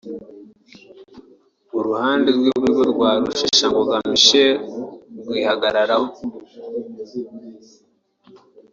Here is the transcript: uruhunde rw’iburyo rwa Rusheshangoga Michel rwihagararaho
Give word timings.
uruhunde 1.77 2.29
rw’iburyo 2.37 2.83
rwa 2.91 3.11
Rusheshangoga 3.23 3.95
Michel 4.09 4.51
rwihagararaho 5.19 6.07